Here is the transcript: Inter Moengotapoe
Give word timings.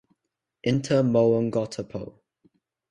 Inter 0.63 1.03
Moengotapoe 1.03 2.17